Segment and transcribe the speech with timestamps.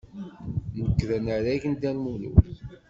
[0.83, 2.45] Nekk d anarag n Dda Lmulud.